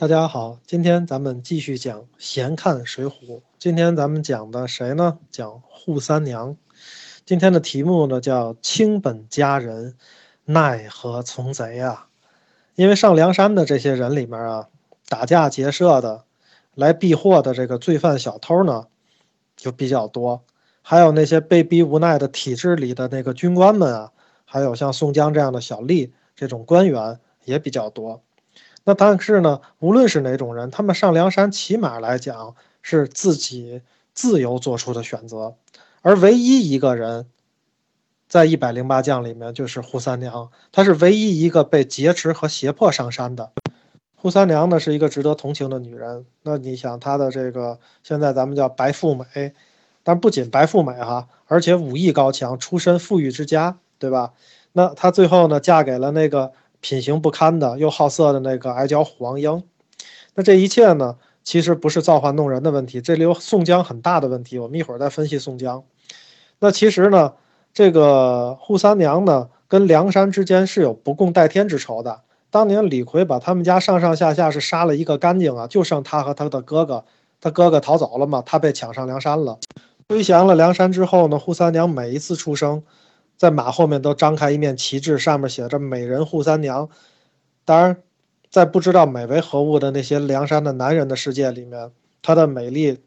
[0.00, 3.10] 大家好，今天咱们继续讲闲看《水浒》。
[3.58, 5.18] 今天咱们讲的谁呢？
[5.28, 6.56] 讲扈三娘。
[7.26, 9.96] 今天的题目呢叫“清本佳人，
[10.44, 12.06] 奈何从贼”啊。
[12.76, 14.68] 因为上梁山的这些人里面啊，
[15.08, 16.22] 打架劫舍的、
[16.76, 18.86] 来避祸的这个罪犯小偷呢，
[19.56, 20.44] 就比较多。
[20.80, 24.12] 还有那些被逼无奈的体制里的那个军官们啊，
[24.44, 28.22] 还有像宋江这样的小吏这种官员也比较多。
[28.88, 33.82] 那但是呢，无论是哪种人，他们上梁山起码来讲是自己
[34.14, 35.56] 自由做出的选择，
[36.00, 37.26] 而唯一一个人，
[38.30, 43.52] 在一百零八将里面就是扈三娘，她是唯一一个被劫持和胁迫上山的。
[44.22, 46.24] 扈三娘呢是一个值得同情的女人。
[46.42, 49.52] 那你想她的这个现在咱们叫白富美，
[50.02, 54.32] 但不仅白富美哈，而且武艺高强，出身富裕之家，对吧？
[54.72, 56.52] 那她最后呢嫁给了那个。
[56.80, 59.62] 品行不堪的又好色的那个矮脚虎王英，
[60.34, 64.58] 那这一切呢，其实不是造化弄人的问题，这里有宋江很大的问题。
[64.58, 65.82] 我们一会儿再分析宋江。
[66.60, 67.32] 那其实呢，
[67.72, 72.20] 这个扈三娘呢，跟梁山之间是有不共戴天之仇的。
[72.50, 77.04] 当年李逵把他们家上上下下是杀了一个干净啊，就剩他和他的哥哥，
[77.40, 79.58] 他哥哥逃走了嘛，他被抢上梁山了。
[80.06, 82.82] 归降了梁山之后呢，扈三娘每一次出生。
[83.38, 86.88] 在马后面都张开一面旗帜，上面写着“美人扈三娘”。
[87.64, 88.02] 当然，
[88.50, 92.98] 在不知道美为何物的那些梁山的男人的世界里面，她的美丽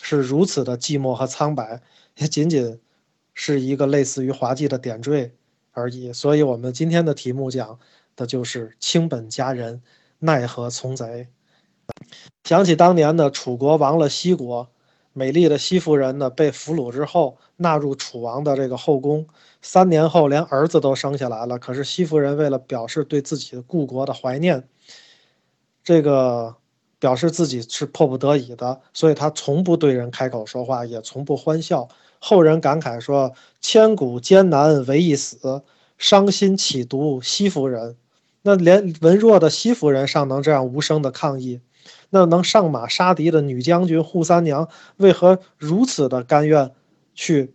[0.00, 1.82] 是如此的寂寞和苍白，
[2.16, 2.80] 也仅仅
[3.34, 5.32] 是一个类似于滑稽的点缀
[5.72, 6.14] 而已。
[6.14, 7.78] 所以，我们今天的题目讲
[8.16, 9.82] 的就是“清本佳人，
[10.20, 11.28] 奈何从贼”。
[12.44, 14.70] 想起当年的楚国亡了西国。
[15.14, 19.26] 美丽的西夫人呢，被俘虏之后纳入楚王的这个后宫，
[19.60, 21.58] 三年后连儿子都生下来了。
[21.58, 24.68] 可是西夫人为了表示对自己的故国的怀念，
[25.82, 26.56] 这个
[26.98, 31.88] 表示自己是迫不得已的，所以她从不对人开口说话，也从不欢笑。
[32.20, 35.62] 后人感慨说：“千古艰难为一死，
[35.96, 37.96] 伤心岂独西夫人。”
[38.42, 41.60] 那连文弱的西夫人尚能这样无声的抗议。
[42.10, 46.72] 那能上马杀敌的女将军扈三娘，为何如此的甘愿
[47.14, 47.54] 去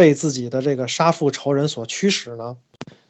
[0.00, 2.56] 被自己的这个杀父仇人所驱使呢？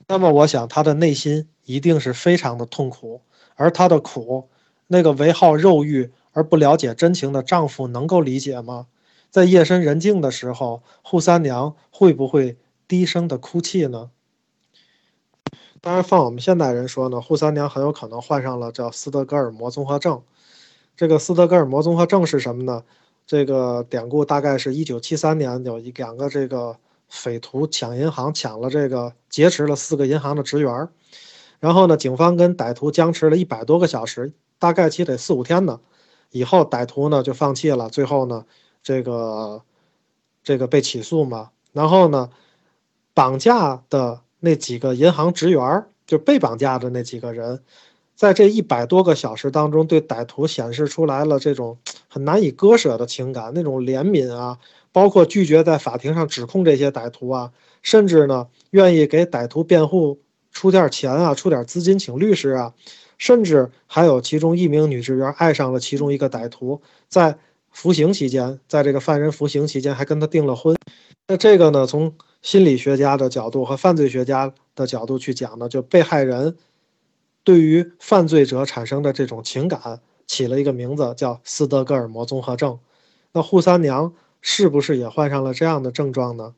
[0.09, 3.21] 那么，我想她的内心一定是非常的痛苦，
[3.55, 4.49] 而她的苦，
[4.89, 8.89] 那个唯好肉欲而不了解真情的丈夫能够理解吗？
[9.31, 12.59] 在夜深人静的时候，扈三娘会不会
[12.89, 14.11] 低声的哭泣呢？
[15.81, 20.21] 当然，放我们现代人说呢，扈三娘很有可能患上了叫斯德哥尔摩综合症。
[20.97, 22.83] 这个斯德哥尔摩综合症是什么呢？
[23.31, 26.77] 这个典故大概是一九七三年有一两个这个
[27.09, 30.89] 匪徒抢银行，抢了这个劫持了四个银行的职员，
[31.61, 35.79] 然后呢，警方跟歹徒僵持了一百多个小时，大概期得四五天呢。
[36.33, 38.45] 以后歹徒呢就放弃了，最后呢，
[38.83, 39.63] 这个
[40.43, 41.51] 这个被起诉嘛。
[41.73, 42.31] 然后呢，
[43.15, 47.63] 绑架的那几个银行职员，就被绑架的那几个人。
[48.21, 54.59] 在这一百多个小时当中，对歹徒显示出来了这种很难以割舍的情感，那种怜悯啊，
[54.93, 60.19] 包括拒绝在法庭上指控这些歹徒啊，甚至呢愿意给歹徒辩护
[60.53, 62.75] 出点钱啊，出点资金请律师啊，
[63.17, 67.39] 甚至还有其中一名女职员爱上了其中一个歹徒，在
[67.71, 70.77] 服刑期间，在这个犯人服刑期间还跟他订了婚。
[71.27, 76.55] 那这个呢，从心理学家的角度和犯罪学家的角度去讲呢，就被害人。
[77.43, 82.79] 对于犯罪者产生的这种情感，起了一个名字叫斯德哥尔摩综合症。
[83.33, 86.55] 那扈三娘是不是也患上了这样的症状呢？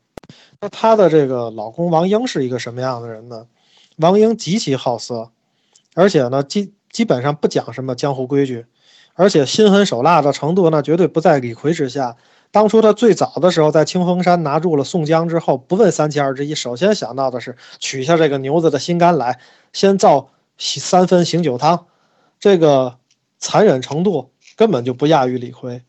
[0.59, 3.47] 那她的这个老公王英是一个什么样的人呢？
[3.97, 5.31] 王英极其好色，
[5.93, 8.65] 而且呢基基本上不讲什么江湖规矩，
[9.13, 12.15] 而且心狠手辣的程度那绝对不在李逵之下。
[12.51, 19.39] 当初他最早的时候在清风山拿住了宋江之后，不问三七二十一，首先想到的是取下这个牛子的心肝来，
[19.71, 20.29] 先造。
[20.57, 21.87] 三分醒酒汤，
[22.39, 22.97] 这个
[23.39, 25.81] 残忍程度根本就不亚于李逵，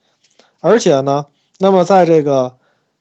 [0.60, 1.26] 而且呢，
[1.58, 2.56] 那么在这个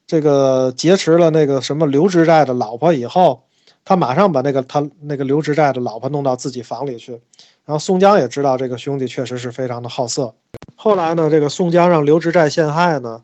[0.06, 3.44] 这个劫持了那个什么刘知寨的老婆以后，
[3.86, 7.14] 他马上把那个他那个刘知寨的老婆弄到自己房里去，
[7.66, 10.36] 然后宋江也知道这个兄弟确实是非常的好色，
[10.76, 13.24] 后来呢，这个宋江让刘知寨陷害呢，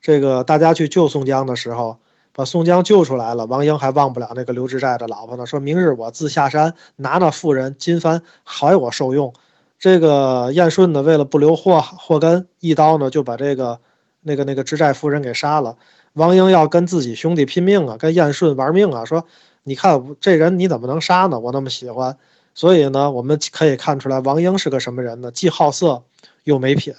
[0.00, 1.98] 这个大家去救宋江的时候。
[2.34, 5.46] 把宋江救出来了，王英还忘不了那个刘知寨的老婆呢。
[5.46, 9.32] 说明日我自下山拿那妇人金幡，还我受用。
[9.78, 13.78] 这个燕顺呢，为了不留祸祸根，一刀呢就把这个
[14.22, 15.76] 那个那个知寨夫人给杀了。
[16.14, 19.24] 王英要跟自己兄弟拼命啊，跟燕顺玩命啊，说
[19.62, 21.38] 你看这人你怎么能杀呢？
[21.38, 22.16] 我那么喜欢，
[22.54, 25.30] 所以呢，我们可以看出来王英是个什么人呢？
[25.30, 26.02] 既好色
[26.42, 26.94] 又没品。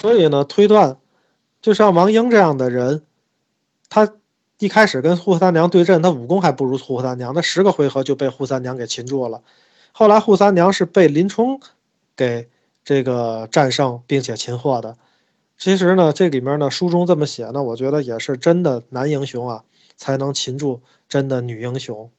[0.00, 0.96] 所以呢，推断，
[1.60, 3.02] 就像王英这样的人，
[3.88, 4.12] 他
[4.58, 9.42] 一开始跟扈三娘对阵，他武功还不如扈三娘，那十个回合就被扈三娘给擒住了。
[9.92, 11.60] 后来扈三娘是被林冲
[12.16, 12.48] 给
[12.84, 14.96] 这个战胜并且擒获的。
[15.56, 19.62] 其实呢，这里面呢，书中这么写呢，我觉得也是真的男英雄啊，
[19.96, 22.10] 才能擒住真的女英雄。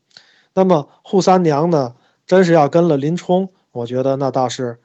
[0.53, 1.95] 那么扈三娘呢，
[2.25, 4.79] 真是要跟了林冲，我觉得那倒是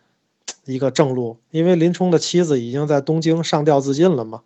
[0.64, 4.42] 一个正路，因为林冲的妻子已经在东京上吊自尽了嘛。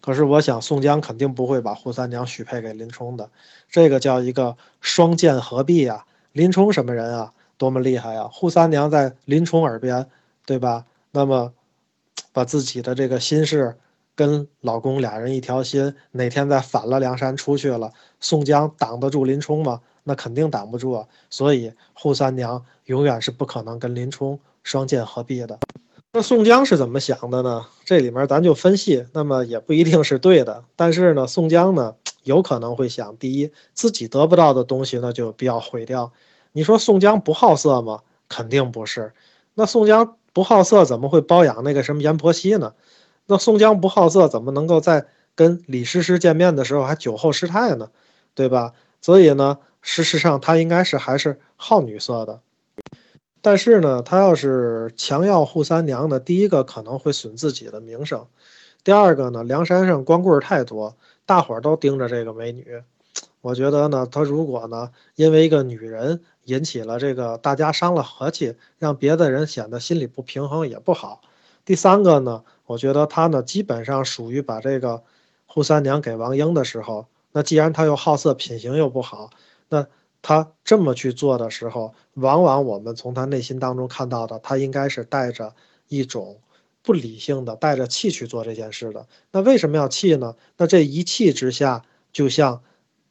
[0.00, 3.30] 可是我想宋江肯定不会把扈三娘许配给林冲的，
[3.68, 6.06] 这个叫一个双剑合璧啊。
[6.32, 7.32] 林冲什么人啊？
[7.56, 8.30] 多么厉害啊！
[8.32, 10.06] 扈三娘在林冲耳边，
[10.46, 10.84] 对吧？
[11.10, 11.52] 那么。
[12.30, 13.76] 把自己的这个心事
[14.14, 19.80] 跟老公俩人一条心，哪天再反了梁山出去了，宋江挡得住林冲吗？
[20.04, 21.08] 那肯定挡不住啊！
[21.30, 25.58] 所以扈三娘永远是不可能跟林冲双剑合璧的。
[26.12, 27.66] 那宋江是怎么想的呢？
[27.84, 30.64] 这里面咱就分析，那么也不一定是对的。
[30.74, 31.94] 但是呢，宋江呢
[32.24, 36.12] 有可能会想：第一，自己得不到的东西呢就必要毁掉。
[36.52, 38.00] 你说宋江不好色吗？
[38.28, 39.12] 肯定不是。
[39.54, 40.16] 那宋江。
[40.34, 42.72] 不好色怎么会包养那个什么阎婆惜呢？
[43.26, 45.04] 那宋江不好色怎么能够在
[45.34, 47.90] 跟李师师见面的时候还酒后失态呢？
[48.34, 48.72] 对吧？
[49.00, 52.40] 所以呢，事实上他应该是还是好女色的。
[53.40, 58.26] 但是呢，他要是强要扈三娘呢，第一个可能会损自己的名声，
[58.82, 62.82] 第二个呢，梁山上光棍太多，大伙儿都盯着这个美女。
[63.40, 71.20] 我觉得呢，他如果呢，因为一个女人引起了这个大家伤了和气，让别的人显得心里不平衡也不好。
[71.64, 75.02] 第三个呢，我觉得他呢，基本上属于把这个
[75.48, 79.30] 扈三娘给王英的时候，那既然他又好色，品行又不好，
[79.68, 79.86] 那
[80.22, 85.54] 他这么去做的时候，往往我们从他内心当中看到的，他应该是带着
[85.88, 86.40] 一种
[86.82, 89.06] 不理性的，带着气去做这件事的。
[89.32, 90.36] 那为什么要气呢？
[90.56, 92.62] 那这一气之下，就像。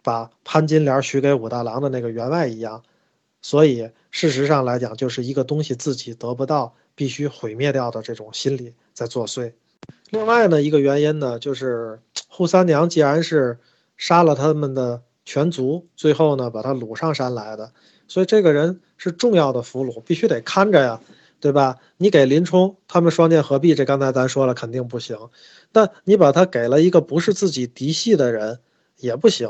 [0.04, 2.82] 把潘金莲许给武大郎的那个员外一样，
[3.42, 9.52] 所以事实上来讲，就是一个东西自己得不到，必须毁灭掉的这种心理在作祟。
[10.12, 12.00] 另外呢，一个原因呢，就是
[12.32, 13.60] 扈三娘既然是
[13.98, 17.70] 杀了他们的全族，最后呢把他掳上山来的，
[18.08, 21.02] 所以这个人是重要的俘虏，必须得看着呀，
[21.42, 21.76] 对吧？
[21.98, 25.18] 你给林冲他们双剑合璧，这刚才咱说了肯定不行，
[25.74, 28.60] 但你把他给了一个不是自己嫡系的人
[28.96, 29.48] 也不行。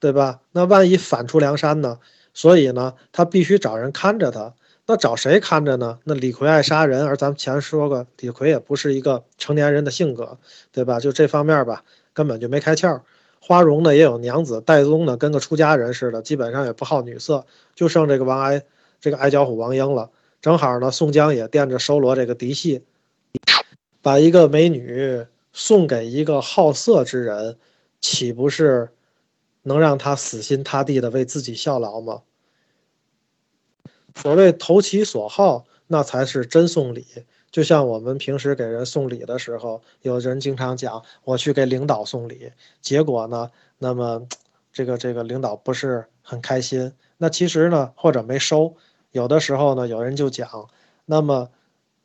[0.00, 0.40] 对吧？
[0.52, 1.98] 那万一反出梁山呢？
[2.34, 4.52] 所以呢，他必须找人看着他。
[4.86, 5.98] 那找谁看着呢？
[6.04, 10.36] 那李逵爱杀人，而咱们前说过，李逵也不是一个成年人的性格，
[10.72, 11.00] 对吧？
[11.00, 13.00] 就这方面吧，根本就没开窍。
[13.46, 17.44] 花荣呢也有娘子，戴宗呢跟个出家人似的，基本上也不好女色，
[17.74, 18.64] 就剩这个王哀，
[19.02, 20.10] 这个矮脚虎王英了。
[20.40, 22.82] 正好呢，宋江也惦着收罗这个嫡系，
[24.00, 27.58] 把一个美女送给一个好色之人，
[28.00, 28.88] 岂不是？
[29.66, 32.22] 能让他死心塌地的为自己效劳吗？
[34.14, 37.06] 所谓投其所好，那才是真送礼。
[37.54, 43.48] 就像我们平时给人送礼的时候，有人经常讲，我去给领导送礼，结果呢，
[43.78, 44.26] 那么
[44.72, 46.92] 这个这个领导不是很开心。
[47.16, 48.74] 那其实呢，或者没收。
[49.12, 50.68] 有的时候呢，有人就讲，
[51.04, 51.48] 那么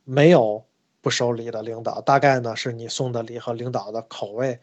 [0.04, 0.64] 没有
[1.02, 4.60] 不收礼的领导，大概呢是你送的礼和领导的口味。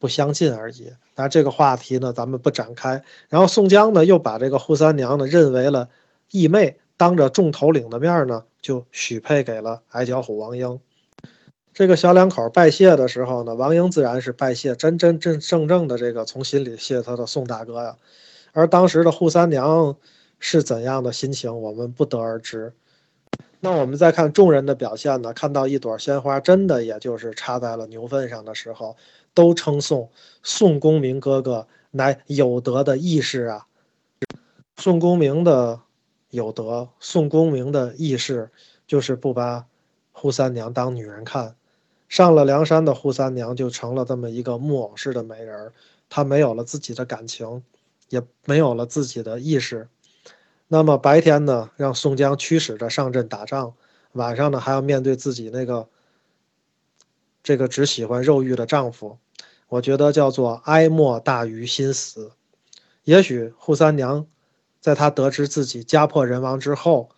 [0.00, 3.00] 不相近而已，那这个话题呢，咱们不展开。
[3.28, 5.88] 然后宋江呢，又把这个扈三娘呢认为了
[6.32, 10.78] 义妹，当着众头领的面呢，就许配给了矮脚虎王英。
[11.72, 17.96] 这个小两口拜谢的时候呢，王英自然是拜谢，真真正正正的这个从心里谢他的宋大哥呀。
[18.52, 19.96] 而当时的扈三娘
[20.38, 22.72] 是怎样的心情，我们不得而知。
[23.60, 28.96] 那我们再看众人的表现呢，看到一朵鲜花，真的也就是插在了牛粪上的时候。
[29.36, 30.08] 都称颂
[30.44, 33.66] 宋公明哥哥乃有德的义士啊！
[34.76, 35.80] 宋公明的
[36.34, 38.50] 有德，宋公明的意识，
[38.88, 39.66] 就是不把
[40.12, 41.54] 扈三娘当女人看。
[42.08, 45.72] 上了梁山的扈三娘就成了这么一个木偶式的美人，
[46.10, 47.62] 她没有了自己的感情，
[48.08, 49.88] 也没有了自己的意识。
[50.66, 53.74] 那么白天呢，让宋江驱使着上阵打仗；
[54.12, 55.88] 晚上呢，还要面对自己那个
[57.44, 59.18] 这个只喜欢肉欲的丈夫。
[59.68, 62.32] 我觉得叫做哀莫大于心死。
[63.04, 64.26] 也许扈三娘，
[64.84, 67.08] 在他得知自己家破人亡之后，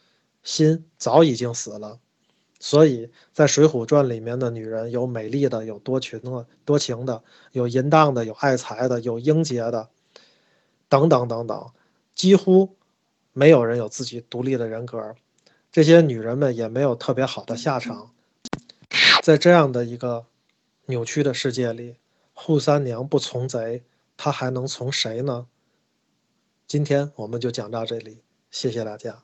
[0.45, 1.99] 心早已经死了。
[2.61, 9.89] 所以在水浒传里面的女人有美丽的，有多群的，多情的，有淫荡的，有爱财的，有英杰的。
[10.89, 11.71] 等等等等，
[12.15, 12.77] 几乎
[13.33, 15.17] 没有人有自己独立的人格，
[15.73, 18.13] 这些女人们也没有特别好的下场。
[19.25, 20.27] 在这样的一个
[20.85, 21.97] 扭曲的世界里，
[22.33, 23.83] 扈三娘不从贼，
[24.17, 25.49] 她还能从谁呢？
[26.69, 29.23] 今天我们就讲到这里谢谢大家。